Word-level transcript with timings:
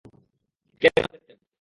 কেন 0.81 0.95
দেখতে 1.03 1.17
যাবো? 1.27 1.41